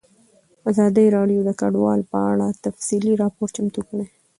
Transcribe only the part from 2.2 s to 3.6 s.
اړه تفصیلي راپور